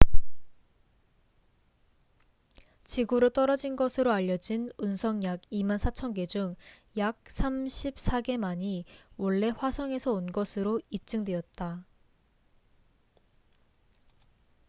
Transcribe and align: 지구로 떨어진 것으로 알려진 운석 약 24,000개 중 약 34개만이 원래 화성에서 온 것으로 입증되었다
지구로 2.85 3.29
떨어진 3.29 3.75
것으로 3.75 4.11
알려진 4.11 4.71
운석 4.79 5.23
약 5.25 5.41
24,000개 5.51 6.27
중 6.27 6.55
약 6.97 7.23
34개만이 7.25 8.83
원래 9.17 9.49
화성에서 9.49 10.13
온 10.13 10.31
것으로 10.31 10.81
입증되었다 10.89 11.83